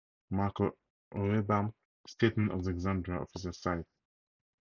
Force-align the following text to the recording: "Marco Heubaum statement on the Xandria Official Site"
"Marco 0.31 0.71
Heubaum 1.13 1.75
statement 2.07 2.51
on 2.51 2.63
the 2.63 2.71
Xandria 2.71 3.21
Official 3.21 3.53
Site" 3.53 3.85